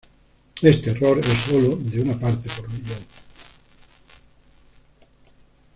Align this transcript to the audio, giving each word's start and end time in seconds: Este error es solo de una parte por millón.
Este 0.63 0.89
error 0.89 1.19
es 1.19 1.27
solo 1.27 1.75
de 1.75 2.01
una 2.01 2.19
parte 2.19 2.49
por 2.57 2.67
millón. 2.67 3.05